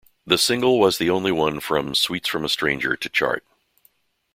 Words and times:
The 0.25 0.39
single 0.39 0.79
was 0.79 0.97
the 0.97 1.11
only 1.11 1.31
one 1.31 1.59
from 1.59 1.93
"Sweets 1.93 2.27
from 2.27 2.43
a 2.43 2.49
Stranger" 2.49 2.95
to 2.95 3.07
chart. 3.07 3.45